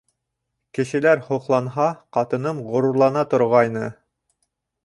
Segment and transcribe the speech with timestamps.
[0.77, 1.87] Кешеләр һоҡланһа,
[2.19, 3.85] ҡатыным ғорурлана торғайны.